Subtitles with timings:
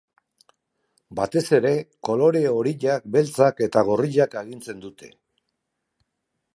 [1.19, 1.73] Batez ere,
[2.09, 5.15] kolore horiak, beltzak eta gorriak agintzen dute.